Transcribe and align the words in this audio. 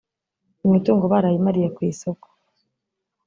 imitungo 0.65 1.03
baramariye 1.13 1.69
ku 1.75 1.79
isoko 1.91 2.27